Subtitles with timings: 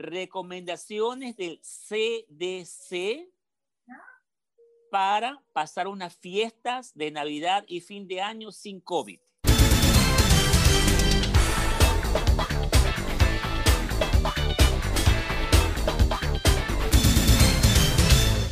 [0.00, 3.28] recomendaciones del CDC
[4.90, 9.20] para pasar unas fiestas de Navidad y fin de año sin COVID.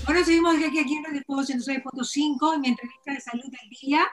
[0.05, 4.07] Bueno, seguimos aquí, aquí en Radio Fuego 106.5 en mi entrevista de salud del día.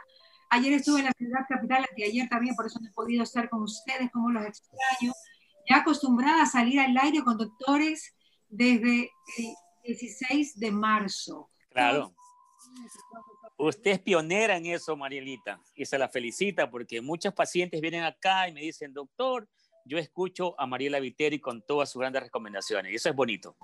[0.49, 3.49] Ayer estuve en la ciudad capital, y ayer también, por eso no he podido estar
[3.49, 5.11] con ustedes, como los extraño.
[5.69, 8.15] Ya acostumbrada a salir al aire con doctores
[8.47, 11.49] desde el 16 de marzo.
[11.69, 12.15] Claro.
[13.57, 18.49] Usted es pionera en eso, Marielita, y se la felicita porque muchos pacientes vienen acá
[18.49, 19.47] y me dicen, doctor,
[19.85, 23.55] yo escucho a Mariela Viteri con todas sus grandes recomendaciones, y eso es bonito.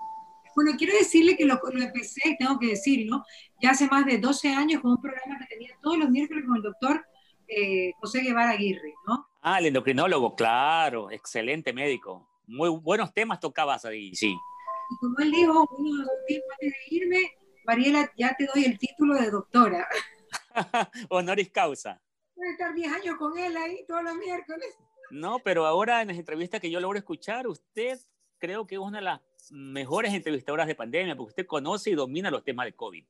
[0.55, 3.25] Bueno, quiero decirle que lo, lo, empecé, tengo que decirlo,
[3.61, 6.57] ya hace más de 12 años con un programa que tenía todos los miércoles con
[6.57, 7.05] el doctor
[7.51, 9.27] eh, José Guevara Aguirre, ¿no?
[9.41, 12.29] Ah, el endocrinólogo, claro, excelente médico.
[12.47, 14.29] Muy buenos temas tocabas ahí, sí.
[14.29, 17.31] Y como él dijo, uno tiempo antes de irme,
[17.65, 19.87] Mariela, ya te doy el título de doctora.
[21.09, 22.01] Honoris causa.
[22.35, 24.77] Voy a estar 10 años con él ahí todos los miércoles.
[25.09, 27.99] No, pero ahora en las entrevistas que yo logro escuchar, usted
[28.37, 32.31] creo que es una de las mejores entrevistadoras de pandemia, porque usted conoce y domina
[32.31, 33.05] los temas de COVID.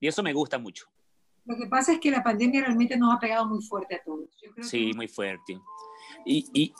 [0.00, 0.86] Y eso me gusta mucho.
[1.46, 4.28] Lo que pasa es que la pandemia realmente nos ha pegado muy fuerte a todos.
[4.62, 5.60] sí, muy fuerte.
[6.24, 6.74] Y, y...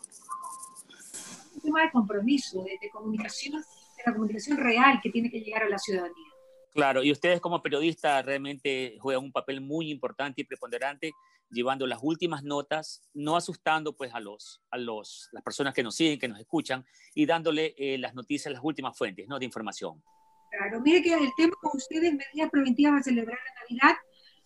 [1.54, 5.64] Un tema de compromiso, de, de comunicación, de la comunicación real que tiene que llegar
[5.64, 6.34] a la ciudadanía.
[6.72, 11.12] Claro, y ustedes como periodistas realmente juegan un papel muy importante y preponderante
[11.50, 15.94] llevando las últimas notas, no asustando pues a los a los las personas que nos
[15.94, 19.38] siguen, que nos escuchan y dándole eh, las noticias, las últimas fuentes, ¿no?
[19.38, 20.02] de información.
[20.50, 23.96] Claro, mire que el tema con ustedes medidas preventivas a celebrar la Navidad,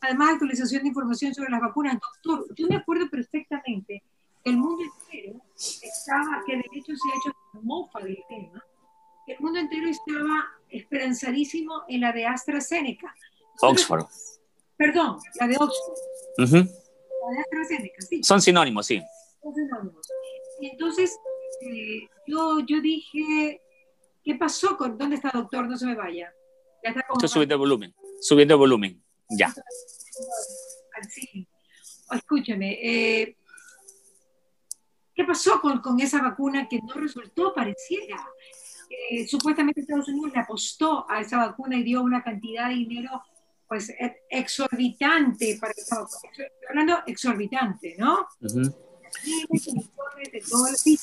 [0.00, 1.98] además actualización de información sobre las vacunas.
[2.24, 4.02] Doctor, yo me acuerdo perfectamente
[4.44, 8.64] que el mundo entero estaba, que de hecho se ha hecho mofa del tema,
[9.28, 13.14] el mundo entero estaba esperanzadísimo en la de AstraZeneca.
[13.60, 14.06] Oxford.
[14.76, 15.98] Perdón, la de Oxford.
[16.38, 16.64] Uh -huh.
[16.64, 18.22] La de AstraZeneca, sí.
[18.22, 19.02] Son sinónimos, sí.
[19.42, 20.08] Son sinónimos.
[20.60, 21.18] Entonces,
[21.60, 23.60] eh, yo, yo dije,
[24.24, 25.68] ¿qué pasó con, dónde está doctor?
[25.68, 26.32] No se me vaya.
[26.82, 29.52] Ya está como Estoy subiendo el volumen, subiendo el volumen, ya.
[31.08, 31.46] Sí.
[32.10, 33.36] Escúchame, eh,
[35.14, 38.16] ¿qué pasó con, con esa vacuna que no resultó, pareciera?
[39.10, 43.22] Eh, supuestamente Estados Unidos le apostó a esa vacuna y dio una cantidad de dinero
[43.68, 43.92] pues
[44.30, 46.30] exorbitante para esa vacuna.
[46.30, 48.26] Estoy hablando exorbitante, ¿no?
[48.40, 48.74] Uh -huh.
[50.32, 50.98] de todos de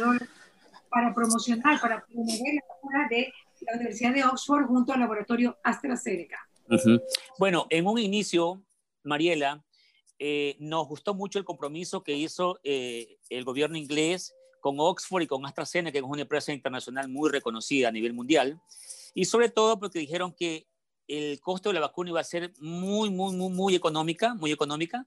[0.00, 0.28] dólares
[0.88, 6.49] para promocionar, para promover la vacuna de la Universidad de Oxford junto al laboratorio AstraZeneca.
[7.38, 8.62] Bueno, en un inicio,
[9.02, 9.64] Mariela,
[10.18, 15.26] eh, nos gustó mucho el compromiso que hizo eh, el gobierno inglés con Oxford y
[15.26, 18.60] con AstraZeneca, que es una empresa internacional muy reconocida a nivel mundial,
[19.14, 20.66] y sobre todo porque dijeron que
[21.08, 25.06] el costo de la vacuna iba a ser muy, muy, muy, muy económica, muy económica,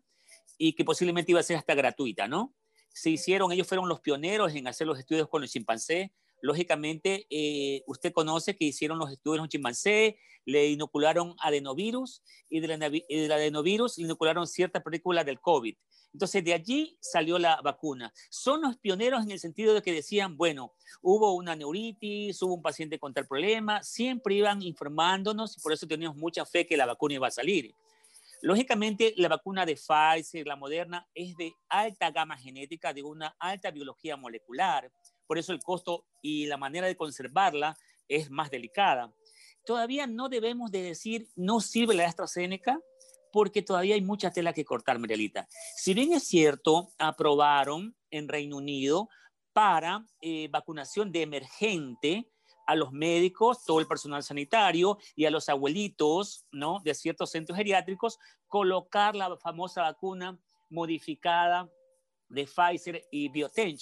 [0.58, 2.54] y que posiblemente iba a ser hasta gratuita, ¿no?
[2.92, 6.12] Se hicieron, ellos fueron los pioneros en hacer los estudios con los chimpancés.
[6.44, 12.82] Lógicamente, eh, usted conoce que hicieron los estudios con chimpancés, le inocularon adenovirus y del
[12.82, 15.74] de adenovirus inocularon cierta película del COVID.
[16.12, 18.12] Entonces, de allí salió la vacuna.
[18.30, 22.62] Son los pioneros en el sentido de que decían, bueno, hubo una neuritis, hubo un
[22.62, 26.86] paciente con tal problema, siempre iban informándonos y por eso teníamos mucha fe que la
[26.86, 27.74] vacuna iba a salir.
[28.42, 33.72] Lógicamente, la vacuna de Pfizer, la moderna, es de alta gama genética, de una alta
[33.72, 34.92] biología molecular,
[35.34, 37.76] por eso el costo y la manera de conservarla
[38.08, 39.12] es más delicada.
[39.66, 42.80] Todavía no debemos de decir no sirve la AstraZeneca,
[43.32, 45.48] porque todavía hay mucha tela que cortar, Marielita.
[45.76, 49.10] Si bien es cierto, aprobaron en Reino Unido
[49.54, 52.30] para eh, vacunación de emergente
[52.68, 56.80] a los médicos, todo el personal sanitario y a los abuelitos ¿no?
[56.84, 60.40] de ciertos centros geriátricos, colocar la famosa vacuna
[60.70, 61.68] modificada
[62.30, 63.80] de Pfizer y BioNTech,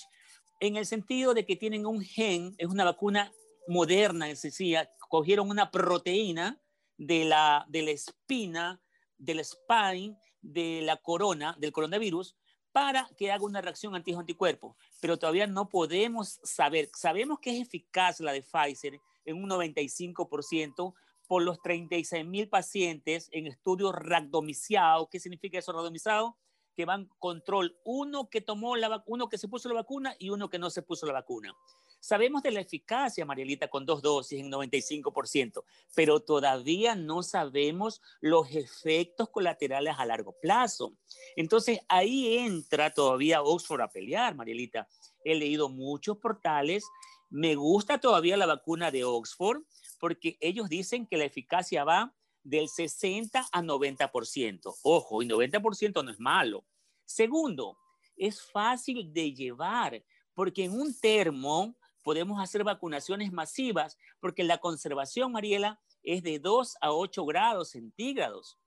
[0.62, 3.34] en el sentido de que tienen un gen, es una vacuna
[3.68, 6.62] moderna en sencilla, cogieron una proteína
[6.98, 8.82] de la, de la espina
[9.18, 12.36] del spine de la corona, del coronavirus,
[12.72, 14.78] para que haga una reacción anticuerpo.
[15.02, 16.90] Pero todavía no podemos saber.
[16.96, 20.94] Sabemos que es eficaz la de Pfizer en un 95%
[21.28, 25.10] por los 36 mil pacientes en estudios randomizados.
[25.10, 26.38] ¿Qué significa eso randomizado?
[26.82, 30.50] Que van control uno que tomó la uno que se puso la vacuna y uno
[30.50, 31.56] que no se puso la vacuna.
[32.00, 35.64] Sabemos de la eficacia, Marielita, con dos dosis en 95%,
[35.94, 40.96] pero todavía no sabemos los efectos colaterales a largo plazo.
[41.36, 44.88] Entonces, ahí entra todavía Oxford a pelear, Marielita.
[45.24, 46.84] He leído muchos portales
[47.30, 49.62] Me gusta todavía la vacuna de Oxford
[50.00, 52.12] porque ellos dicen que la eficacia va
[52.44, 54.76] del 60 a 90%.
[54.84, 56.66] Ojo, y 90% no es malo.
[57.06, 57.78] Segundo,
[58.16, 60.04] es fácil de llevar
[60.34, 66.78] porque en un termo podemos hacer vacunaciones masivas porque la conservación, Mariela, es de 2
[66.82, 68.58] a 8 grados centígrados.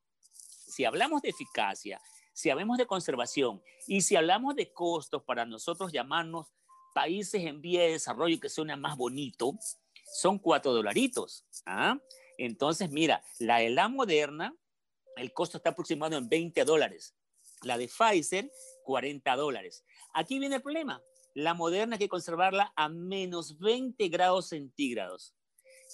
[0.66, 2.00] Si hablamos de eficacia,
[2.32, 6.48] si hablamos de conservación y si hablamos de costos para nosotros llamarnos
[6.94, 9.52] países en vía de desarrollo que suena más bonito,
[10.14, 11.44] son 4 dolaritos.
[11.66, 11.98] ¿ah?
[12.38, 14.54] Entonces, mira, la de la Moderna,
[15.16, 17.14] el costo está aproximado en 20 dólares.
[17.62, 18.50] La de Pfizer,
[18.84, 19.84] 40 dólares.
[20.12, 21.02] Aquí viene el problema.
[21.34, 25.34] La Moderna hay que conservarla a menos 20 grados centígrados.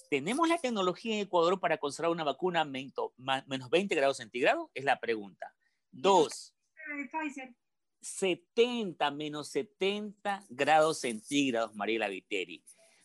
[0.09, 4.69] ¿Tenemos la tecnología en Ecuador para conservar una vacuna a menos 20 grados centígrados?
[4.75, 5.55] Es la pregunta.
[5.91, 6.55] Dos.
[8.01, 12.65] 70, menos 70 grados centígrados, Mariela Viteri.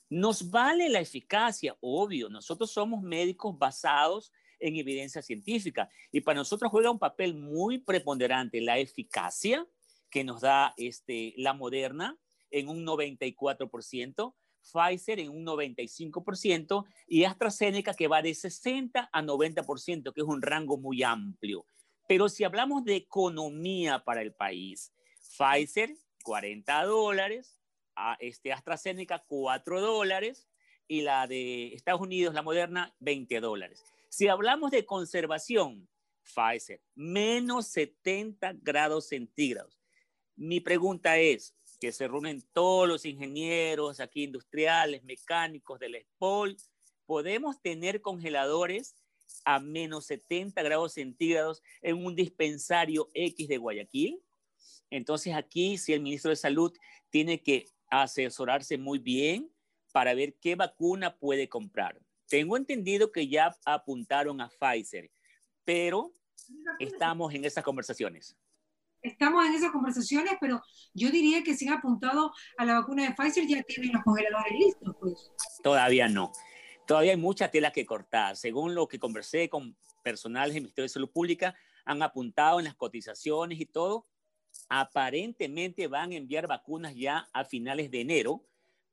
[0.10, 2.30] Nos vale la eficacia, obvio.
[2.30, 8.62] Nosotros somos médicos basados en evidencia científica y para nosotros juega un papel muy preponderante
[8.62, 9.66] la eficacia
[10.10, 12.18] que nos da este, la Moderna
[12.52, 20.13] en un 94%, Pfizer en un 95% y AstraZeneca que va de 60 a 90%,
[20.13, 21.66] que es un rango muy amplio.
[22.08, 24.94] Pero si hablamos de economía para el país,
[25.38, 27.60] Pfizer 40 dólares,
[27.96, 30.48] a este AstraZeneca 4 dólares
[30.88, 33.84] y la de Estados Unidos, la moderna, 20 dólares.
[34.10, 35.88] Si hablamos de conservación,
[36.22, 39.80] Pfizer, menos 70 grados centígrados.
[40.36, 46.58] Mi pregunta es, que se reúnen todos los ingenieros aquí industriales, mecánicos del SPOL,
[47.06, 48.96] ¿podemos tener congeladores
[49.44, 54.22] a menos 70 grados centígrados en un dispensario X de Guayaquil?
[54.90, 56.74] Entonces aquí si el ministro de Salud
[57.10, 59.52] tiene que asesorarse muy bien
[59.92, 62.00] para ver qué vacuna puede comprar.
[62.28, 65.12] Tengo entendido que ya apuntaron a Pfizer,
[65.64, 66.12] pero
[66.80, 68.36] estamos en esas conversaciones.
[69.02, 70.62] Estamos en esas conversaciones, pero
[70.94, 74.54] yo diría que si han apuntado a la vacuna de Pfizer ya tienen los congeladores
[74.54, 75.32] listos, pues.
[75.62, 76.32] Todavía no.
[76.88, 78.36] Todavía hay mucha tela que cortar.
[78.36, 81.56] Según lo que conversé con personales del Ministerio de Salud Pública,
[81.86, 84.08] han apuntado en las cotizaciones y todo
[84.70, 88.44] aparentemente van a enviar vacunas ya a finales de enero,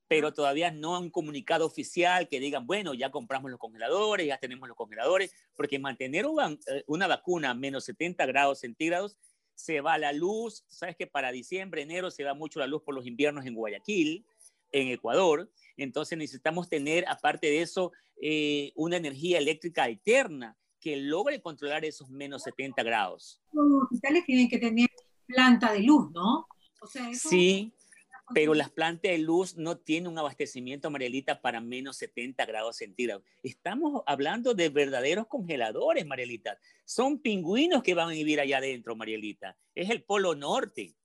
[0.09, 4.69] pero todavía no han comunicado oficial que digan, bueno, ya compramos los congeladores, ya tenemos
[4.69, 9.17] los congeladores, porque mantener eh, una vacuna a menos 70 grados centígrados
[9.55, 12.95] se va la luz, sabes que para diciembre, enero se va mucho la luz por
[12.95, 14.27] los inviernos en Guayaquil,
[14.73, 21.41] en Ecuador, entonces necesitamos tener, aparte de eso, eh, una energía eléctrica alterna que logre
[21.41, 23.41] controlar esos menos 70 grados.
[23.53, 24.89] Los hospitales tienen que tener
[25.35, 26.47] planta de luz, ¿no?
[27.13, 27.73] Sí,
[28.35, 33.25] pero las plantas de luz no tienen un abastecimiento, Marielita, para menos 70 grados centígrados.
[33.43, 36.59] Estamos hablando de verdaderos congeladores, Marielita.
[36.85, 39.57] Son pingüinos que van a vivir allá adentro, Marielita.
[39.75, 40.97] Es el polo norte,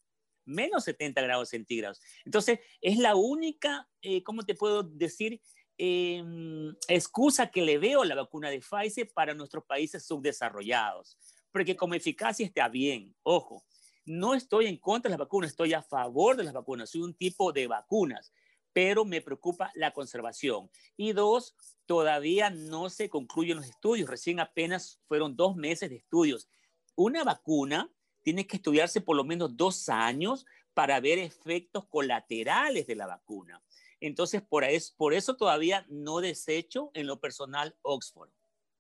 [0.46, 2.02] menos 70 grados centígrados.
[2.26, 5.42] Entonces, es la única, eh, ¿cómo te puedo decir?
[5.78, 11.18] Em, excusa que le veo a la vacuna de Pfizer para nuestros países subdesarrollados.
[11.52, 13.64] Porque como eficacia está bien, ojo,
[14.08, 17.14] no estoy en contra de las vacunas, estoy a favor de las vacunas, soy un
[17.14, 18.34] tipo de vacunas,
[18.74, 20.72] pero me preocupa la conservación.
[20.96, 21.56] Y dos,
[21.86, 26.50] todavía no se concluyen los estudios, recién apenas fueron dos meses de estudios.
[26.96, 27.92] Una vacuna
[28.24, 33.62] tiene que estudiarse por lo menos dos años para ver efectos colaterales de la vacuna.
[34.00, 38.30] Entonces, por eso, por eso todavía no desecho en lo personal Oxford.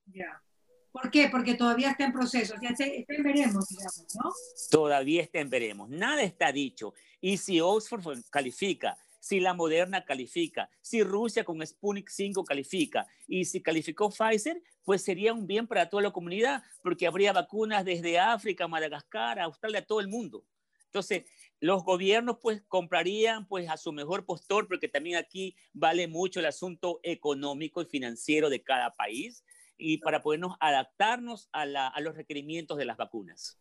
[0.06, 0.42] Ya.
[0.91, 1.29] ¿Por qué?
[1.29, 4.32] Porque todavía está en proceso, o sea, está en veremos, digamos, ¿no?
[4.72, 6.94] Todavía está en veremos, nada está dicho.
[7.22, 13.46] Y si Oxford califica, si la Moderna califica, si Rusia con Sputnik 5 califica y
[13.46, 18.20] si calificó Pfizer, pues sería un bien para toda la comunidad, porque habría vacunas desde
[18.20, 20.46] África, Madagascar, Australia, todo el mundo.
[20.86, 21.25] Entonces,
[21.60, 26.46] los gobiernos pues comprarían pues a su mejor postor, porque también aquí vale mucho el
[26.46, 29.44] asunto económico y financiero de cada país
[29.78, 33.60] y para podernos adaptarnos a, los requerimientos de las vacunas.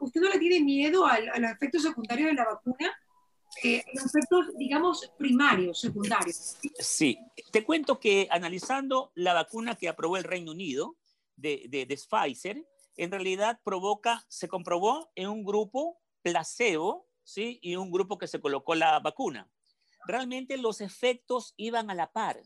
[0.00, 2.96] ¿usted no le tiene miedo a, los efectos secundarios de la vacuna?
[3.64, 6.58] Eh, los efectos, digamos, primarios, secundarios.
[6.78, 7.18] Sí,
[7.50, 10.96] te cuento que analizando la vacuna que aprobó el Reino Unido
[11.36, 12.64] de, de, de Pfizer,
[12.96, 17.58] en realidad provoca, se comprobó en un grupo placebo, ¿sí?
[17.62, 19.48] Y un grupo que se colocó la vacuna.
[20.06, 22.42] Realmente los efectos iban a la par.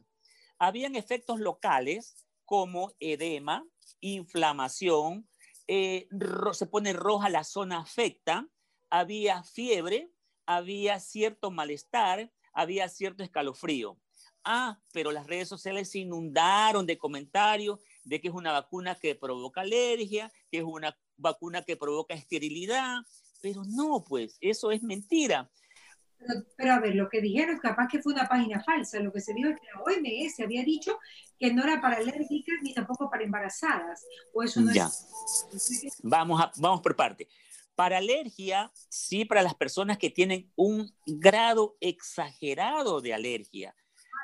[0.59, 3.67] Habían efectos locales como edema,
[4.03, 5.27] inflamación,
[5.69, 6.07] eh,
[6.53, 8.47] se pone roja la zona afecta,
[8.91, 10.11] había fiebre,
[10.45, 13.97] había cierto malestar, había cierto escalofrío.
[14.45, 19.15] Ah, pero las redes sociales se inundaron de comentarios de que es una vacuna que
[19.15, 22.99] provoca alergia, que es una vacuna que provoca esterilidad,
[23.41, 25.51] pero no, pues eso es mentira.
[26.57, 29.01] Pero, a ver, lo que dijeron capaz que fue una página falsa.
[29.01, 30.99] Lo que se dijo es que la OMS había dicho
[31.39, 34.05] que no era para alérgicas ni tampoco para embarazadas.
[34.33, 34.89] O eso no ya.
[36.03, 37.29] Vamos, a, vamos por parte.
[37.75, 43.75] Para alergia, sí, para las personas que tienen un grado exagerado de alergia.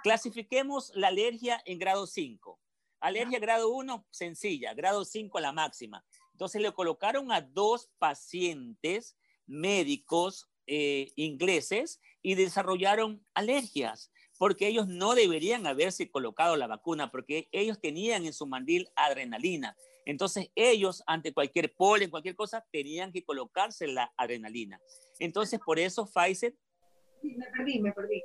[0.03, 2.61] Clasifiquemos la alergia en grado 5.
[3.01, 6.05] Alergia grado 1, sencilla, grado 5 la máxima.
[6.33, 15.15] Entonces le colocaron a dos pacientes médicos eh, ingleses y desarrollaron alergias, porque ellos no
[15.15, 19.75] deberían haberse colocado la vacuna, porque ellos tenían en su mandil adrenalina.
[20.05, 24.79] Entonces ellos, ante cualquier polen, cualquier cosa, tenían que colocarse la adrenalina.
[25.19, 26.55] Entonces, por eso Pfizer...
[27.23, 28.23] Sí, me perdí, me perdí.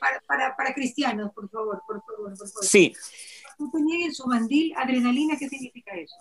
[0.00, 2.64] Para, para, para cristianos, por favor, por favor, por favor.
[2.64, 2.94] Sí.
[3.70, 6.16] tenían en su mandil adrenalina, ¿qué significa eso?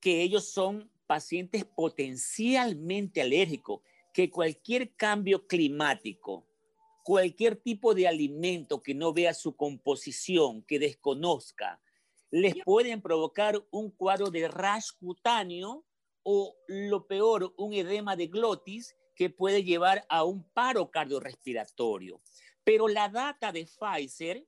[0.00, 3.82] Que ellos son pacientes potencialmente alérgicos
[4.14, 6.46] que cualquier cambio climático,
[7.02, 11.82] cualquier tipo de alimento que no vea su composición, que desconozca,
[12.30, 15.84] les pueden provocar un cuadro de rash cutáneo
[16.22, 22.20] o lo peor, un edema de glotis que puede llevar a un paro cardiorrespiratorio.
[22.62, 24.46] Pero la data de Pfizer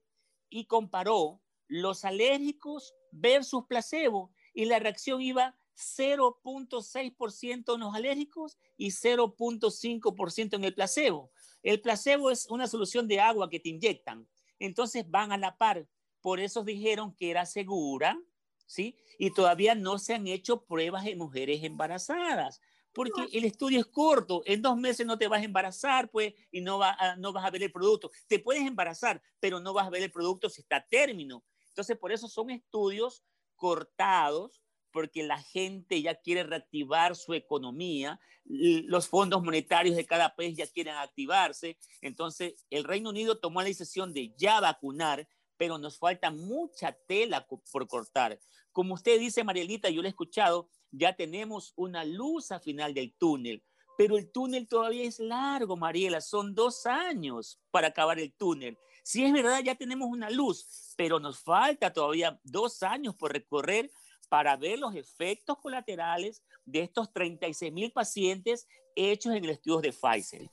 [0.49, 8.89] y comparó los alérgicos versus placebo y la reacción iba 0.6% en los alérgicos y
[8.89, 11.31] 0.5% en el placebo.
[11.63, 14.27] El placebo es una solución de agua que te inyectan.
[14.59, 15.87] Entonces van a la par.
[16.21, 18.19] Por eso dijeron que era segura,
[18.67, 18.99] ¿sí?
[19.19, 22.61] Y todavía no se han hecho pruebas en mujeres embarazadas,
[22.93, 24.43] porque el estudio es corto.
[24.47, 27.51] En dos meses no te vas a embarazar, pues, y no, va no vas a
[27.51, 28.11] ver el producto.
[28.27, 31.45] Te puedes embarazar, pero no vas a ver el producto si está a término.
[31.69, 33.23] Entonces, por eso son estudios
[33.55, 34.66] cortados
[34.97, 40.67] porque la gente ya quiere reactivar su economía, los fondos monetarios de cada país ya
[40.67, 41.77] quieren activarse.
[42.01, 47.47] Entonces, el Reino Unido tomó la decisión de ya vacunar, pero nos falta mucha tela
[47.47, 48.41] por cortar.
[48.73, 53.13] Como usted dice, Marielita, yo lo he escuchado, ya tenemos una luz al final del
[53.19, 53.63] túnel,
[53.99, 58.79] pero el túnel todavía es largo, Mariela, son dos años para acabar el túnel.
[59.05, 63.91] Si es verdad, ya tenemos una luz, pero nos falta todavía dos años por recorrer
[64.29, 69.93] para ver los efectos colaterales de estos 36 mil pacientes hechos en el estudio de
[69.93, 70.49] Pfizer.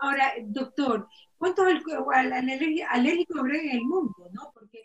[0.00, 1.08] Ahora, doctor,
[1.38, 4.14] ¿cuántos alérgicos habrá en el mundo?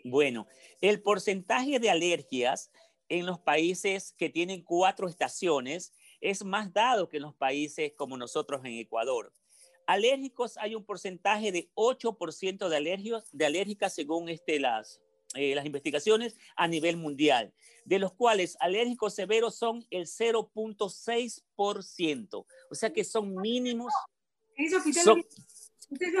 [0.04, 0.46] Bueno,
[0.80, 2.70] el porcentaje de alergias
[3.08, 8.16] en los países que tienen cuatro estaciones es más dado que en los países como
[8.16, 9.32] nosotros en Ecuador.
[9.86, 15.00] Alérgicos hay un porcentaje de 8% de, alergios, de alérgicas según este, las,
[15.34, 22.74] eh, las investigaciones a nivel mundial de los cuales alérgicos severos son el 0.6%, o
[22.74, 23.92] sea que son mínimos.
[24.56, 25.24] Ese hospital,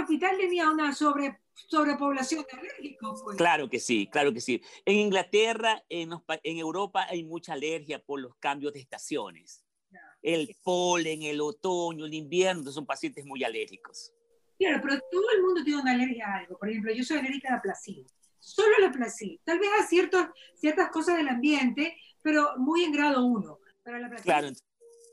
[0.00, 1.38] hospital tenía una sobre,
[1.68, 3.22] sobrepoblación de alérgicos.
[3.22, 3.36] Pues.
[3.36, 4.62] Claro que sí, claro que sí.
[4.84, 6.10] En Inglaterra, en,
[6.42, 9.64] en Europa hay mucha alergia por los cambios de estaciones.
[10.22, 14.12] El polen, el otoño, el invierno, son pacientes muy alérgicos.
[14.58, 16.58] Claro, pero todo el mundo tiene una alergia a algo.
[16.58, 17.62] Por ejemplo, yo soy alérgica a la
[18.40, 19.40] solo la placil.
[19.44, 23.58] Tal vez a ciertos, ciertas cosas del ambiente, pero muy en grado 1.
[24.22, 24.48] Claro,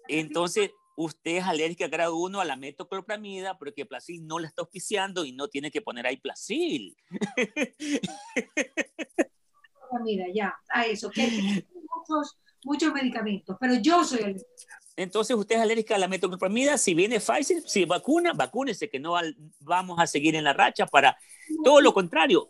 [0.07, 4.63] entonces usted es alérgica a grado 1 a la metoclopramida porque Placil no la está
[4.63, 6.97] auspiciando y no tiene que poner ahí Placil.
[10.03, 11.65] Mira, ya, a eso, que
[11.95, 14.79] muchos, muchos medicamentos, pero yo soy alérgica.
[14.97, 19.13] Entonces usted es alérgica a la metoclopramida, si viene Pfizer, si vacuna, vacúnese, que no
[19.59, 21.17] vamos a seguir en la racha para
[21.63, 22.49] todo lo contrario.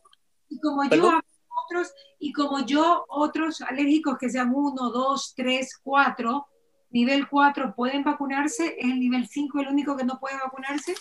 [0.50, 1.20] Y como yo
[1.66, 6.48] otros, y como yo, otros alérgicos que sean 1, 2, 3, 4,
[6.92, 10.96] nivel 4 pueden vacunarse, ¿es el nivel 5 el único que no puede vacunarse?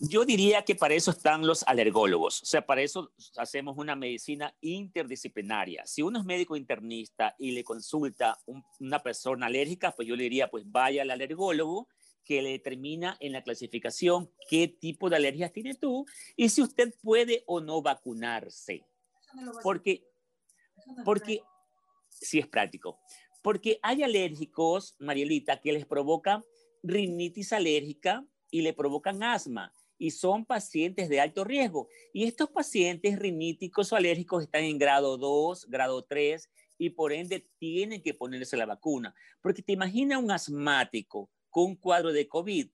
[0.00, 4.52] Yo diría que para eso están los alergólogos, o sea, para eso hacemos una medicina
[4.60, 5.86] interdisciplinaria.
[5.86, 8.36] Si uno es médico internista y le consulta
[8.80, 11.88] una persona alérgica, pues yo le diría, pues vaya al alergólogo
[12.24, 16.94] que le determina en la clasificación qué tipo de alergias tiene tú y si usted
[17.02, 18.86] puede o no vacunarse.
[19.62, 20.04] Porque,
[21.04, 21.42] porque,
[22.08, 22.98] sí es práctico,
[23.42, 26.42] porque hay alérgicos, Marielita, que les provocan
[26.82, 31.88] rinitis alérgica y le provocan asma y son pacientes de alto riesgo.
[32.12, 37.48] Y estos pacientes riníticos o alérgicos están en grado 2, grado 3 y por ende
[37.58, 39.14] tienen que ponerse la vacuna.
[39.40, 42.66] Porque te imaginas un asmático con un cuadro de COVID.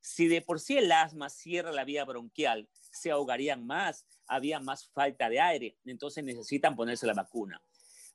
[0.00, 4.04] Si de por sí el asma cierra la vía bronquial, se ahogarían más.
[4.26, 7.62] había más falta de aire, entonces necesitan ponerse la vacuna.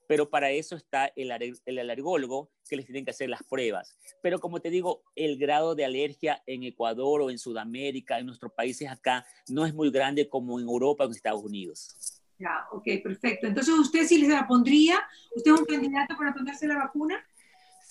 [0.10, 1.32] Pero para eso está el,
[1.65, 3.96] el alergólogo que les tienen que hacer las pruebas.
[4.22, 8.51] Pero como te digo, el grado de alergia en Ecuador o en Sudamérica, en nuestros
[8.51, 12.22] países acá, no es muy grande como en Europa o en Estados Unidos.
[12.38, 13.48] Ya, ok, perfecto.
[13.48, 15.00] Entonces, ¿usted sí les la pondría?
[15.34, 17.24] ¿Usted es un candidato para ponerse la vacuna?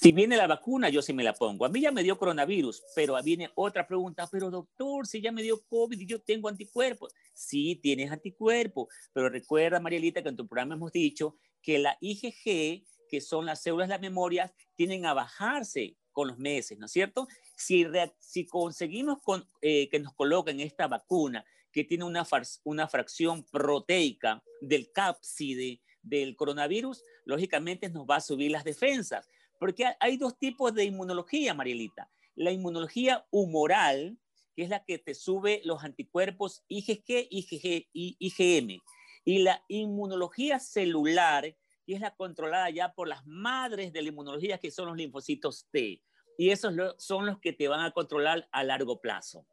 [0.02, 1.66] Si viene la vacuna, yo sí me la pongo.
[1.66, 5.42] A mí ya me dio coronavirus, pero viene otra pregunta, pero doctor, si ya me
[5.42, 7.12] dio COVID y yo tengo anticuerpos.
[7.34, 12.82] Sí, tienes anticuerpos, pero recuerda, Marielita, que en tu programa hemos dicho que la IgG,
[13.10, 16.92] que son las células de la memoria, tienen a bajarse con los meses, ¿no es
[16.92, 17.28] cierto?
[17.54, 24.90] Si, conseguimos con, eh, que nos coloquen esta vacuna, que tiene una fracción proteica del
[24.92, 29.28] cápside del coronavirus, lógicamente nos va a subir las defensas
[29.60, 32.10] porque hay dos tipos de inmunología, Marielita.
[32.34, 34.18] La inmunología humoral,
[34.56, 38.80] que es la que te sube los anticuerpos IgG, IgG y IgM.
[39.26, 44.56] Y la inmunología celular, que es la controlada ya por las madres de la inmunología,
[44.56, 46.02] que son los linfocitos T.
[46.38, 49.46] Y esos son los que te van a controlar a largo plazo.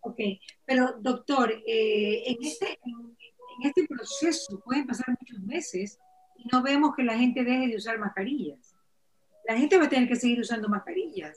[0.00, 0.20] Ok,
[0.64, 3.16] pero doctor, eh, en, este, en,
[3.62, 5.98] este proceso pueden pasar muchos meses
[6.38, 8.69] y no vemos que la gente deje de usar mascarillas
[9.50, 11.36] la gente va a tener que seguir usando mascarillas.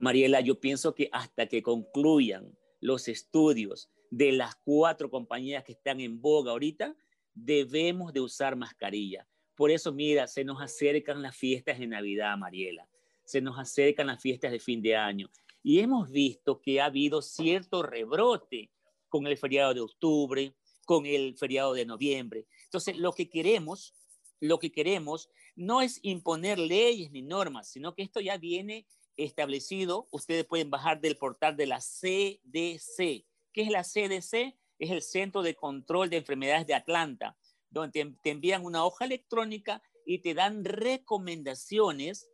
[0.00, 6.00] Mariela, yo pienso que hasta que concluyan los estudios de las cuatro compañías que están
[6.00, 6.96] en boga ahorita,
[7.34, 9.28] debemos de usar mascarilla.
[9.54, 12.88] Por eso, mira, se nos acercan las fiestas de Navidad, Mariela,
[13.24, 15.30] se nos acercan las fiestas de fin de año
[15.62, 18.72] y hemos visto que ha habido cierto rebrote
[19.08, 22.46] con el feriado de octubre, con el feriado de noviembre.
[22.64, 23.94] Entonces, lo que queremos
[24.40, 28.86] lo que queremos no es imponer leyes ni normas, sino que esto ya viene
[29.16, 30.06] establecido.
[30.12, 33.26] Ustedes pueden bajar del portal de la CDC.
[33.52, 34.56] ¿Qué es la CDC?
[34.78, 37.36] Es el Centro de Control de Enfermedades de Atlanta,
[37.70, 42.30] donde te, envían una hoja electrónica y te dan recomendaciones,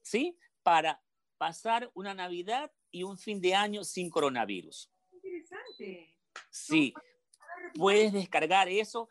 [0.00, 0.38] ¿sí?
[0.62, 1.02] Para
[1.36, 4.88] pasar una Navidad y un fin de año sin coronavirus.
[5.10, 6.16] Interesante.
[6.48, 6.94] Sí,
[7.74, 9.08] puedes descargar eso,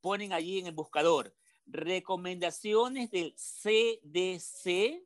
[0.00, 1.32] ponen allí en el buscador
[1.66, 5.04] recomendaciones del CDC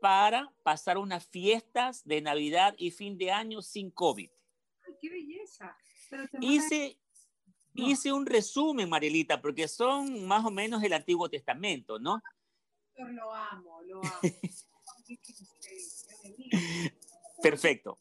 [0.00, 4.30] para pasar unas fiestas de Navidad y fin de año sin COVID.
[4.86, 5.76] Ay, qué belleza.
[6.40, 6.98] hice,
[7.74, 12.22] hice un resumen, Marielita, porque son más o menos el Antiguo Testamento, ¿no?
[12.96, 14.20] Lo amo, lo amo.
[17.42, 17.98] Perfecto.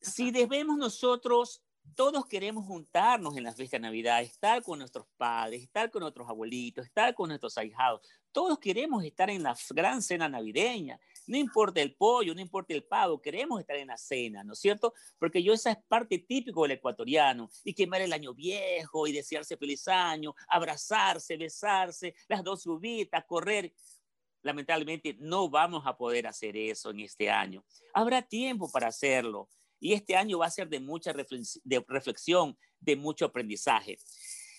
[0.00, 1.62] Si debemos nosotros
[1.94, 6.28] todos queremos juntarnos en las fiestas de Navidad, estar con nuestros padres, estar con nuestros
[6.28, 8.00] abuelitos, estar con nuestros ahijados.
[8.32, 11.00] Todos queremos estar en la gran cena navideña.
[11.26, 14.58] No importa el pollo, no importa el pavo, queremos estar en la cena, ¿no es
[14.58, 14.92] cierto?
[15.18, 17.50] Porque yo esa es parte típico del ecuatoriano.
[17.64, 23.72] Y quemar el año viejo y desearse feliz año, abrazarse, besarse, las dos uvitas, correr.
[24.42, 27.64] Lamentablemente no vamos a poder hacer eso en este año.
[27.94, 29.48] Habrá tiempo para hacerlo.
[29.80, 33.98] Y este año va a ser de mucha reflexión, de mucho aprendizaje.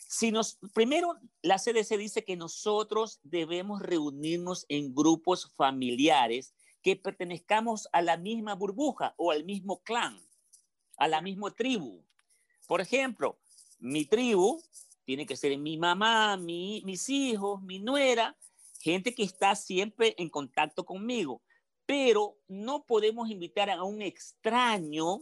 [0.10, 7.90] Si nos, primero, la CDC dice que nosotros debemos reunirnos en grupos familiares que pertenezcamos
[7.92, 10.18] a la misma burbuja o al mismo clan,
[10.98, 12.06] a la misma tribu.
[12.68, 13.38] Por ejemplo,
[13.80, 14.62] mi tribu
[15.04, 18.38] tiene que ser mi mamá, mis hijos, mi nuera,
[18.80, 21.42] gente que está siempre en contacto conmigo
[21.88, 25.22] pero no podemos invitar a un extraño,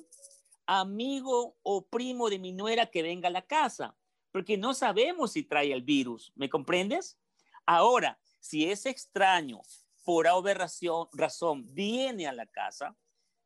[0.65, 3.95] amigo o primo de mi nuera que venga a la casa,
[4.31, 7.19] porque no sabemos si trae el virus, ¿me comprendes?
[7.67, 9.61] Ahora, si ese extraño,
[10.03, 12.97] por razón, razón, viene a la casa,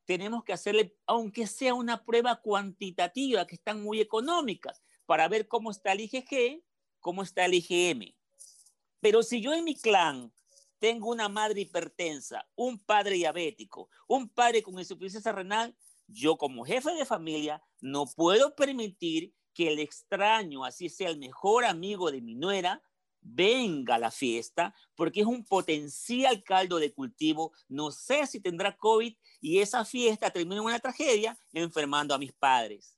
[0.05, 5.71] tenemos que hacerle, aunque sea una prueba cuantitativa, que están muy económicas, para ver cómo
[5.71, 6.63] está el IgG,
[7.01, 8.15] cómo está el IgM.
[9.01, 10.31] Pero si yo en mi clan
[10.79, 15.75] tengo una madre hipertensa, un padre diabético, un padre con insuficiencia renal,
[16.07, 21.65] yo como jefe de familia no puedo permitir que el extraño, así sea el mejor
[21.65, 22.81] amigo de mi nuera,
[23.21, 27.51] venga a la fiesta porque es un potencial caldo de cultivo.
[27.67, 32.33] No sé si tendrá COVID y esa fiesta termina en una tragedia enfermando a mis
[32.33, 32.97] padres.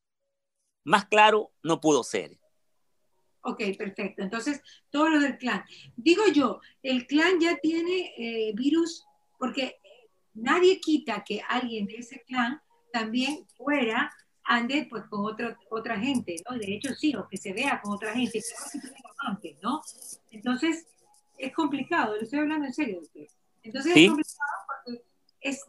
[0.83, 2.40] Más claro no pudo ser.
[3.43, 4.21] Ok, perfecto.
[4.21, 5.63] Entonces, todo lo del clan.
[5.95, 9.05] Digo yo, el clan ya tiene eh, virus
[9.39, 9.77] porque
[10.33, 12.61] nadie quita que alguien de ese clan
[12.93, 14.11] también fuera,
[14.43, 16.57] ande pues con otra otra gente, ¿no?
[16.57, 18.41] De hecho, sí, o que se vea con otra gente,
[19.19, 19.81] antes, ¿no?
[20.29, 20.85] Entonces,
[21.37, 22.99] es complicado, lo estoy hablando en serio.
[23.01, 23.25] Usted.
[23.63, 25.03] Entonces, es complicado porque
[25.41, 25.65] es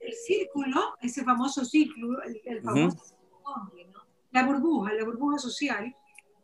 [0.00, 4.00] el círculo, ese famoso círculo, el, famoso hombre, ¿no?
[4.30, 5.94] la burbuja, la burbuja social,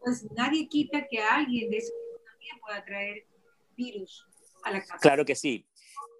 [0.01, 1.93] pues nadie quita que alguien de ese
[2.25, 3.27] también pueda traer
[3.77, 4.27] virus
[4.65, 4.99] a la casa.
[5.01, 5.67] Claro que sí.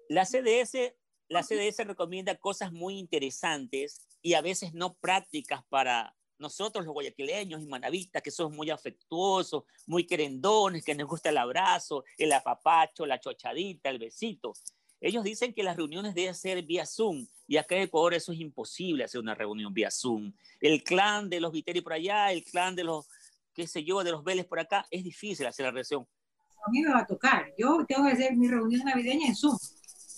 [0.07, 0.93] La CDS,
[1.27, 7.61] la CDS recomienda cosas muy interesantes y a veces no prácticas para nosotros los guayaquileños
[7.61, 13.05] y manavistas, que somos muy afectuosos, muy querendones, que nos gusta el abrazo, el apapacho,
[13.05, 14.53] la chochadita, el besito.
[14.99, 18.39] Ellos dicen que las reuniones deben ser vía Zoom y acá en Ecuador eso es
[18.39, 20.33] imposible hacer una reunión vía Zoom.
[20.59, 23.07] El clan de los Viteri por allá, el clan de los,
[23.53, 26.07] qué sé yo, de los Vélez por acá, es difícil hacer la reunión.
[26.65, 27.53] A mí me va a tocar.
[27.57, 29.57] Yo tengo que hacer mi reunión navideña en Zoom.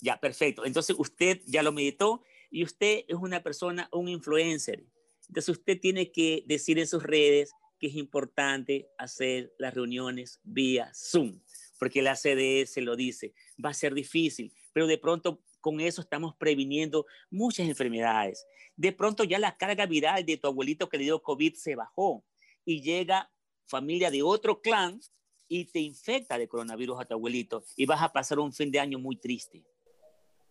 [0.02, 0.66] Ya, perfecto.
[0.66, 4.84] Entonces usted ya lo meditó y usted es una persona, un influencer.
[5.28, 10.92] Entonces usted tiene que decir en sus redes que es importante hacer las reuniones vía
[10.94, 11.40] Zoom,
[11.78, 16.36] porque la CDS lo dice, va a ser difícil, pero de pronto con eso estamos
[16.36, 18.46] previniendo muchas enfermedades.
[18.76, 22.24] De pronto ya la carga viral de tu abuelito que le dio COVID se bajó
[22.64, 23.30] y llega
[23.66, 25.00] familia de otro clan
[25.48, 28.80] y te infecta de coronavirus a tu abuelito y vas a pasar un fin de
[28.80, 29.64] año muy triste.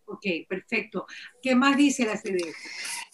[0.06, 1.06] Ok, perfecto.
[1.42, 2.54] ¿Qué más dice la CDS?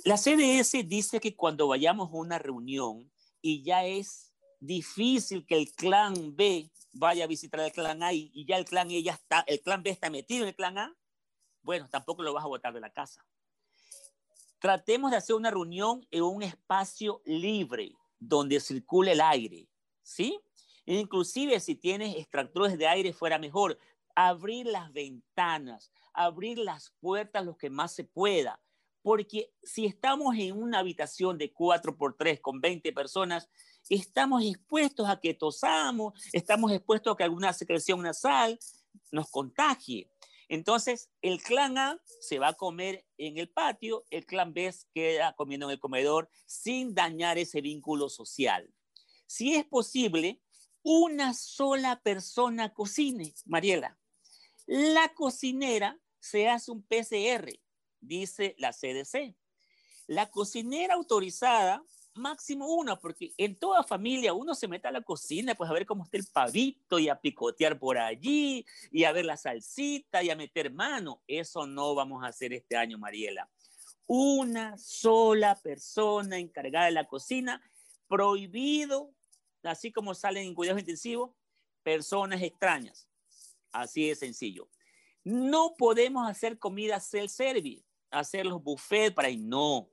[0.04, 3.10] La CDS dice que cuando vayamos a una reunión
[3.40, 8.44] y ya es difícil que el clan B vaya a visitar al clan A y
[8.46, 10.96] ya el clan E ya está, el clan B está metido en el clan A,
[11.62, 13.24] bueno, tampoco lo vas a botar de la casa.
[14.58, 19.68] Tratemos de hacer una reunión en un espacio libre donde circule el aire,
[20.02, 20.38] ¿sí?
[20.86, 23.78] Inclusive si tienes extractores de aire fuera mejor,
[24.14, 28.60] abrir las ventanas, abrir las puertas lo que más se pueda,
[29.02, 33.48] porque si estamos en una habitación de 4 por 3 con 20 personas,
[33.88, 38.58] estamos expuestos a que tosamos, estamos expuestos a que alguna secreción nasal
[39.10, 40.10] nos contagie.
[40.50, 45.32] Entonces, el clan A se va a comer en el patio, el clan B queda
[45.36, 48.68] comiendo en el comedor sin dañar ese vínculo social.
[49.28, 50.42] Si es posible,
[50.82, 53.96] una sola persona cocine, Mariela.
[54.66, 57.48] La cocinera se hace un PCR,
[58.00, 59.36] dice la CDC.
[60.08, 61.80] La cocinera autorizada
[62.14, 65.86] máximo uno, porque en toda familia uno se mete a la cocina, pues a ver
[65.86, 70.30] cómo está el pavito y a picotear por allí y a ver la salsita y
[70.30, 71.22] a meter mano.
[71.26, 73.48] Eso no vamos a hacer este año, Mariela.
[74.06, 77.62] Una sola persona encargada de la cocina,
[78.08, 79.14] prohibido,
[79.62, 81.30] así como salen en cuidados intensivos,
[81.82, 83.08] personas extrañas.
[83.72, 84.68] Así de sencillo.
[85.22, 89.36] No podemos hacer comida self-service, hacer los buffets para ahí.
[89.36, 89.88] No.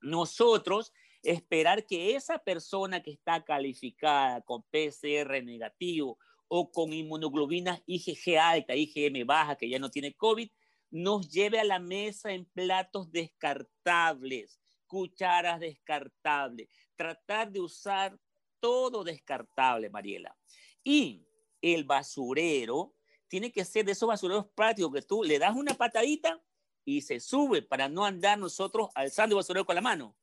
[0.00, 8.38] Nosotros esperar que esa persona que está calificada con PCR negativo o con inmunoglobinas IgG
[8.38, 10.50] alta, IgM baja, que ya no tiene COVID,
[10.90, 18.18] nos lleve a la mesa en platos descartables, cucharas descartables, tratar de usar
[18.58, 20.36] todo descartable, Mariela.
[20.82, 21.26] Y
[21.60, 22.94] el basurero
[23.28, 26.42] tiene que ser de esos basureros prácticos que tú le das una patadita
[26.84, 30.16] y se sube para no andar nosotros alzando el basurero con la mano.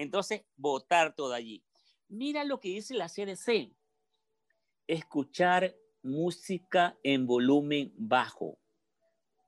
[0.00, 1.62] Entonces, votar todo allí.
[2.08, 3.70] Mira lo que dice la CDC.
[4.86, 8.58] Escuchar música en volumen bajo.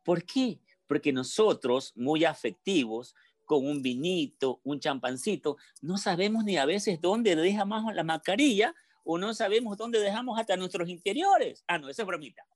[0.03, 0.61] ¿Por qué?
[0.87, 3.15] Porque nosotros, muy afectivos,
[3.47, 9.17] con un vinito, un champancito, no sabemos ni a veces dónde dejamos la mascarilla o
[9.17, 11.65] no sabemos dónde dejamos hasta nuestros interiores.
[11.67, 12.47] Ah, no, esa es bromita.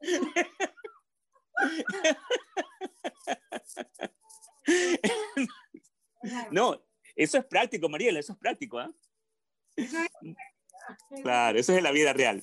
[6.50, 6.82] No,
[7.14, 8.78] eso es práctico, Mariela, eso es práctico.
[8.78, 8.92] ¿ah?
[11.22, 12.42] Claro, eso es en la vida real.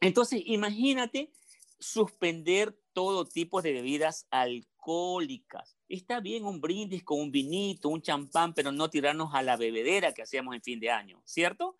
[0.00, 1.32] Entonces, imagínate
[1.78, 5.76] suspender todo tipo de bebidas alcohólicas.
[5.88, 10.12] Está bien un brindis con un vinito, un champán, pero no tirarnos a la bebedera
[10.12, 11.78] que hacíamos en fin de año, ¿cierto?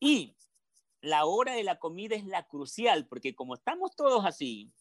[0.00, 0.36] Y
[1.00, 4.72] la hora de la comida es la crucial, porque como estamos todos así,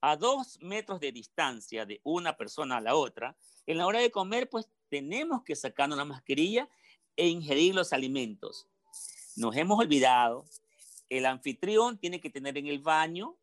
[0.00, 3.36] a dos metros de distancia de una persona a la otra,
[3.70, 6.68] en la hora de comer, pues tenemos que sacarnos la mascarilla
[7.16, 8.66] e ingerir los alimentos.
[9.36, 10.44] Nos hemos olvidado,
[11.08, 13.38] el anfitrión tiene que tener en el baño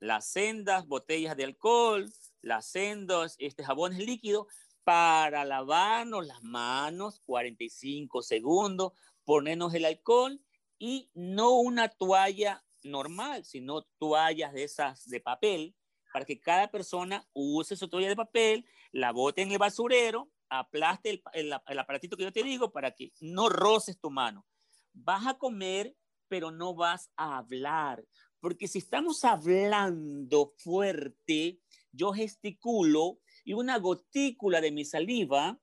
[0.00, 4.46] las sendas, botellas de alcohol, las sendas, este, jabones líquidos
[4.84, 8.92] para lavarnos las manos 45 segundos,
[9.24, 10.40] ponernos el alcohol
[10.78, 15.74] y no una toalla normal, sino toallas de esas de papel
[16.18, 21.22] para que cada persona use su toalla de papel, la bote en el basurero, aplaste
[21.32, 24.44] el, aparatito que yo te digo para que no roces tu mano.
[24.92, 25.94] Vas a comer,
[26.26, 28.04] pero no vas a hablar,
[28.40, 31.60] porque si estamos hablando fuerte,
[31.92, 35.60] yo gesticulo y una gotícula de mi saliva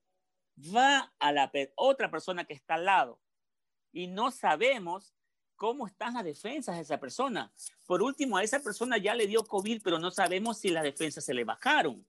[0.74, 3.20] va a la otra persona que está al lado
[3.92, 5.14] y no sabemos
[5.56, 7.52] cómo están las defensas de esa persona.
[7.86, 11.24] Por último, a esa persona ya le dio COVID, pero no sabemos si las defensas
[11.24, 12.06] se le bajaron.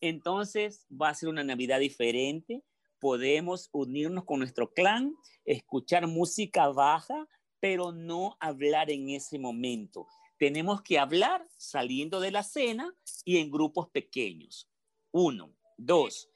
[0.00, 2.62] Entonces va a ser una Navidad diferente.
[2.98, 7.28] Podemos unirnos con nuestro clan, escuchar música baja,
[7.60, 10.06] pero no hablar en ese momento.
[10.38, 14.68] Tenemos que hablar saliendo de la cena y en grupos pequeños.
[15.10, 15.54] Uno.
[15.76, 16.28] Dos.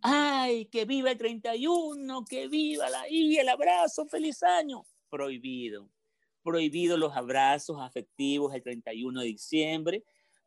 [0.00, 4.84] Ay, que viva el 31, que viva la y el abrazo, feliz año.
[5.08, 5.90] Prohibido.
[6.46, 10.04] Prohibido los abrazos afectivos el 31 de diciembre.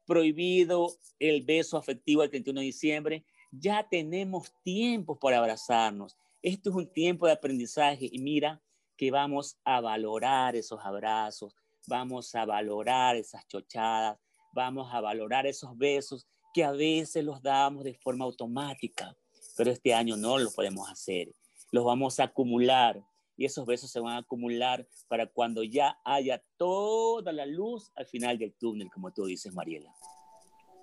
[0.07, 3.25] Prohibido el beso afectivo el 31 de diciembre.
[3.51, 6.15] Ya tenemos tiempo para abrazarnos.
[6.41, 8.62] Esto es un tiempo de aprendizaje y mira,
[8.95, 11.53] que vamos a valorar esos abrazos,
[11.85, 14.17] vamos a valorar esas chochadas,
[14.53, 19.13] vamos a valorar esos besos que a veces los damos de forma automática,
[19.57, 21.35] pero este año no lo podemos hacer.
[21.71, 23.03] Los vamos a acumular
[23.39, 28.06] y esos besos se van a acumular para cuando ya haya toda la luz al
[28.06, 29.95] final del túnel, como tú dices, Mariela.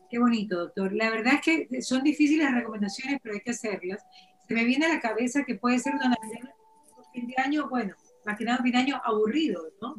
[0.09, 0.95] Qué bonito, doctor.
[0.95, 4.03] La verdad es que son difíciles las recomendaciones, pero hay que hacerlas.
[4.49, 6.55] Se me viene a la cabeza que puede ser una Navidad,
[7.13, 9.95] fin de año, bueno, más que nada un año aburrido, ¿no?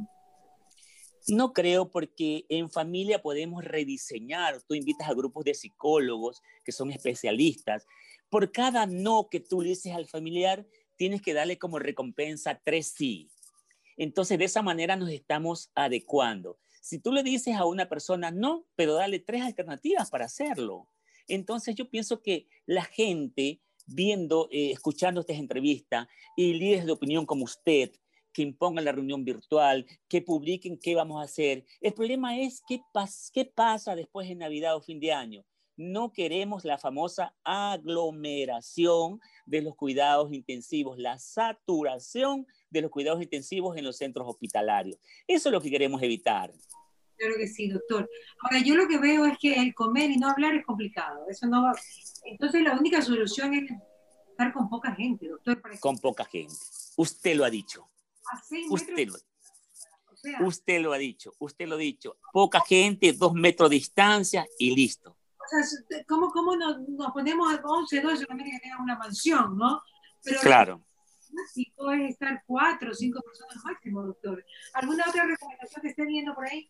[1.28, 4.64] No creo porque en familia podemos rediseñar.
[4.68, 7.86] Tú invitas a grupos de psicólogos que son especialistas.
[8.32, 10.66] Por cada no que tú le dices al familiar,
[10.98, 13.30] tienes que darle como recompensa tres sí.
[13.96, 16.60] Entonces, de esa manera nos estamos adecuando.
[16.82, 20.90] Si tú le dices a una persona no, pero dale tres alternativas para hacerlo.
[21.28, 27.26] Entonces, yo pienso que la gente viendo, eh, escuchando estas entrevistas y líderes de opinión
[27.26, 27.92] como usted,
[28.34, 31.66] que impongan la reunión virtual, que publiquen qué vamos a hacer.
[31.82, 32.82] El problema es qué,
[33.34, 35.44] qué pasa después de Navidad o fin de año.
[35.78, 43.78] No queremos la famosa aglomeración de los cuidados intensivos, la saturación de los cuidados intensivos
[43.78, 45.00] en los centros hospitalarios.
[45.28, 46.52] Eso es lo que queremos evitar.
[47.16, 48.10] Claro que sí, doctor.
[48.42, 51.26] Ahora, yo lo que veo es que el comer y no hablar es complicado.
[51.30, 51.74] Eso no va.
[52.26, 53.72] Entonces, la única solución es
[54.30, 55.62] estar con poca gente, doctor.
[55.80, 56.54] Con poca gente.
[56.98, 57.88] Usted lo ha dicho
[58.70, 62.18] usted, lo, usted lo ha dicho, usted lo ha dicho.
[62.34, 65.17] Poca gente, dos metros de distancia y listo.
[65.48, 66.78] O sea, ¿cómo, cómo nos,
[67.14, 69.82] ponemos a 11, 12, que tenga una mansión, no?
[70.24, 70.84] Pero claro.
[71.30, 74.44] Básico es estar cuatro o cinco personas máximo, doctor.
[74.74, 76.70] ¿Alguna otra recomendación que esté viendo por ahí?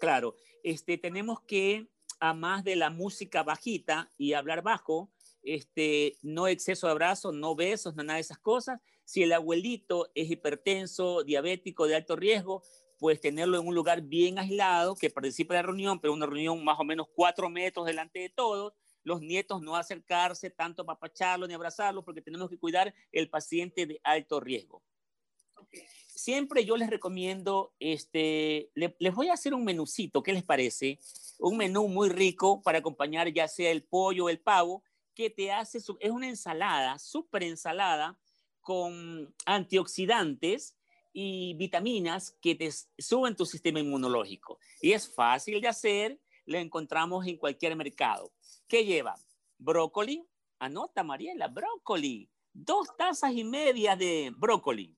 [0.00, 1.88] Claro, este, tenemos que,
[2.20, 5.10] a más de la música bajita y hablar bajo,
[5.42, 10.30] este, no exceso de abrazos, no besos, nada de esas cosas, si el abuelito es
[10.30, 12.62] hipertenso, diabético, de alto riesgo,
[13.02, 16.62] pues tenerlo en un lugar bien aislado, que participe de la reunión, pero una reunión
[16.62, 21.48] más o menos cuatro metros delante de todos, los nietos no acercarse tanto para apacharlo
[21.48, 24.84] ni abrazarlo, porque tenemos que cuidar el paciente de alto riesgo.
[26.06, 31.00] Siempre yo les recomiendo, este, les voy a hacer un menucito, ¿qué les parece?
[31.40, 35.50] Un menú muy rico para acompañar ya sea el pollo o el pavo, que te
[35.50, 38.16] hace, es una ensalada, súper ensalada,
[38.60, 40.76] con antioxidantes
[41.12, 44.58] y vitaminas que te suben tu sistema inmunológico.
[44.80, 48.32] Y es fácil de hacer, lo encontramos en cualquier mercado.
[48.66, 49.14] ¿Qué lleva?
[49.58, 50.26] Brócoli,
[50.58, 54.96] anota Mariela, brócoli, dos tazas y media de brócoli.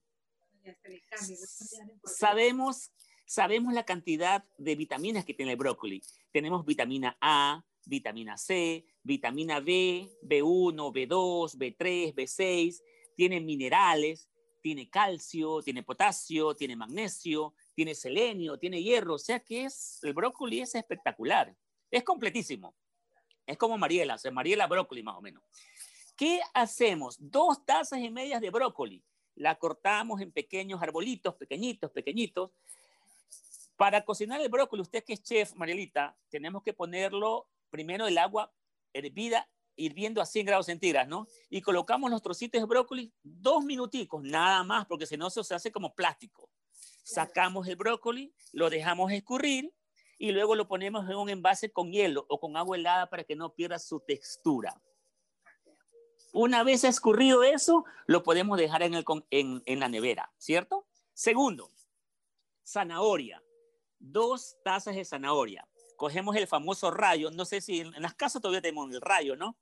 [2.04, 2.90] Sabemos,
[3.26, 6.02] sabemos la cantidad de vitaminas que tiene el brócoli.
[6.32, 12.80] Tenemos vitamina A, vitamina C, vitamina B, B1, B2, B3, B6
[13.14, 14.28] tiene minerales,
[14.64, 20.14] tiene calcio, tiene potasio, tiene magnesio, tiene selenio, tiene hierro, o sea que es, el
[20.14, 21.54] brócoli es espectacular,
[21.90, 22.74] es completísimo.
[23.46, 25.42] Es como Mariela, o sea, Mariela brócoli más o menos.
[26.16, 27.18] ¿Qué hacemos?
[27.20, 29.04] Dos tazas y medias de brócoli.
[29.34, 32.50] La cortamos en pequeños arbolitos, pequeñitos, pequeñitos.
[33.76, 38.50] Para cocinar el brócoli, usted que es chef, Marielita, tenemos que ponerlo primero el agua
[38.94, 41.26] hervida hirviendo a 100 grados centígrados, ¿no?
[41.50, 45.72] Y colocamos los trocitos de brócoli dos minuticos, nada más, porque si no se hace
[45.72, 46.50] como plástico.
[47.02, 49.72] Sacamos el brócoli, lo dejamos escurrir
[50.18, 53.36] y luego lo ponemos en un envase con hielo o con agua helada para que
[53.36, 54.80] no pierda su textura.
[56.32, 60.86] Una vez escurrido eso, lo podemos dejar en, el, en, en la nevera, ¿cierto?
[61.12, 61.70] Segundo,
[62.64, 63.42] zanahoria.
[63.98, 68.62] Dos tazas de zanahoria cogemos el famoso rayo, no sé si en, las casas todavía
[68.62, 69.58] tenemos el rayo, ¿no?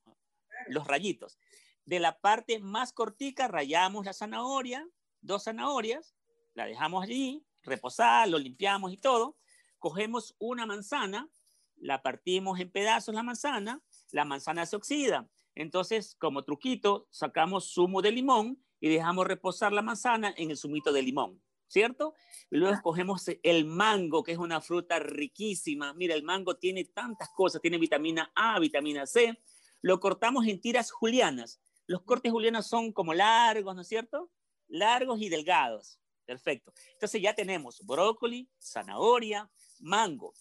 [0.68, 1.38] Los rayitos.
[1.85, 4.87] De la parte más cortica rayamos la zanahoria,
[5.21, 6.14] dos zanahorias,
[6.55, 9.37] la dejamos allí, reposar, lo limpiamos y todo.
[9.79, 11.29] Cogemos una manzana,
[11.77, 15.29] la partimos en pedazos la manzana, la manzana se oxida.
[15.55, 20.92] Entonces, como truquito, sacamos zumo de limón y dejamos reposar la manzana en el zumito
[20.92, 22.14] de limón, ¿cierto?
[22.50, 25.94] Y luego escogemos el mango, que es una fruta riquísima.
[25.94, 29.38] Mira, el mango tiene tantas cosas, tiene vitamina A, vitamina C.
[29.80, 31.61] Lo cortamos en tiras julianas.
[31.87, 34.30] Los cortes julianos son como largos, ¿no es cierto?
[34.68, 35.98] Largos y delgados.
[36.26, 36.72] Perfecto.
[36.92, 40.35] Entonces ya tenemos brócoli, zanahoria, mango.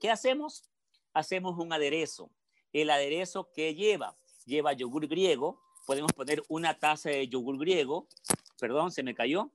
[0.00, 0.70] ¿Qué hacemos?
[1.14, 2.30] Hacemos un aderezo.
[2.72, 5.62] El aderezo que lleva lleva yogur griego.
[5.86, 8.06] Podemos poner una taza de yogur griego.
[8.60, 9.50] Perdón, se me cayó.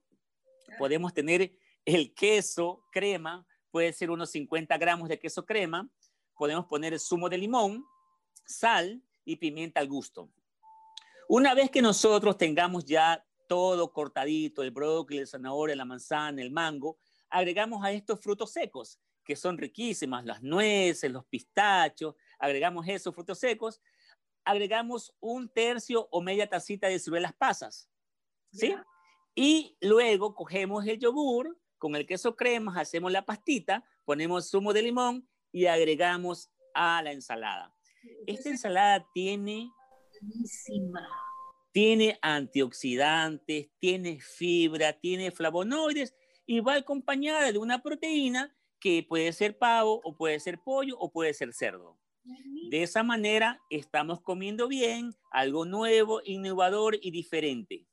[0.78, 1.54] Podemos tener
[1.86, 3.45] el queso crema.
[3.71, 5.89] Puede ser unos 50 gramos de queso crema.
[6.36, 7.86] Podemos poner zumo de limón,
[8.45, 10.30] sal y pimienta al gusto.
[11.30, 16.52] Una vez que nosotros tengamos ya todo cortadito, el brócoli, el zanahoria, la manzana, el
[16.52, 16.97] mango,
[17.30, 23.39] agregamos a estos frutos secos, que son riquísimas, las nueces, los pistachos, agregamos esos frutos
[23.39, 23.82] secos,
[24.43, 27.89] agregamos un tercio o media tacita de ciruelas pasas,
[28.52, 28.76] ¿sí?
[29.36, 34.84] Y luego cogemos el yogur con el queso crema, hacemos la pastita, ponemos zumo de
[34.84, 37.76] limón y agregamos a la ensalada.
[38.28, 39.69] Esta ensalada tiene...
[41.72, 46.13] Tiene antioxidantes, tiene fibra, tiene flavonoides
[46.46, 51.12] y va acompañada de una proteína que puede ser pavo o puede ser pollo o
[51.12, 51.98] puede ser cerdo.
[52.69, 57.88] De esa manera estamos comiendo bien, algo nuevo, innovador y diferente.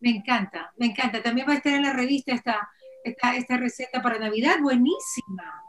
[0.00, 1.22] Me encanta, me encanta.
[1.22, 2.68] También va a estar en la revista esta,
[3.04, 5.62] esta, receta para Navidad, buenísima.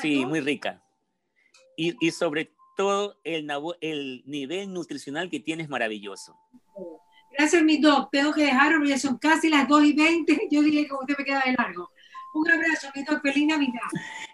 [0.00, 0.82] Sí, muy rica.
[1.76, 6.36] Y, y, sobre todo el, el nivel nutricional que tiene es maravilloso.
[7.36, 8.10] Gracias, mi doc.
[8.10, 10.48] Tengo que dejarlo, ya son casi las 2 y 20.
[10.50, 11.90] Yo dije que usted me queda de largo.
[12.34, 13.20] Un abrazo, mi doc.
[13.22, 13.80] Feliz Navidad.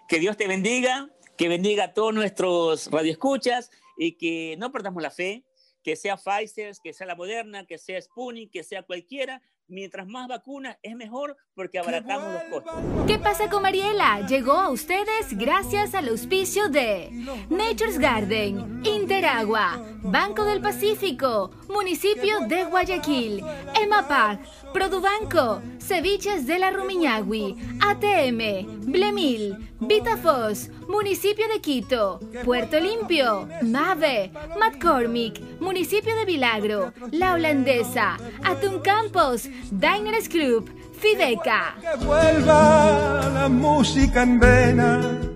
[0.07, 1.09] Que Dios te bendiga
[1.39, 5.45] que bendiga a todos nuestros radioescuchas y que no perdamos la fe,
[5.83, 10.27] que sea Pfizer, que sea la Moderna, que sea Sputnik, que sea cualquiera, mientras más
[10.27, 12.73] vacunas es mejor porque abaratamos los costos.
[13.07, 14.25] ¿Qué pasa con Mariela?
[14.27, 17.09] Llegó a ustedes gracias al auspicio de
[17.49, 23.43] Nature's Garden, Interagua, Banco del Pacífico, Municipio de Guayaquil,
[23.81, 34.31] EMAPAC, Produbanco, Ceviches de la Rumiñahui, ATM, Blemil, Vitafos, Municipio de Quito, Puerto Limpio, Mave,
[34.59, 41.75] McCormick, Municipio de Vilagro, La Holandesa, Atún Campos, Diners Club, Fideca.
[41.79, 45.29] Que vuelva la música en vena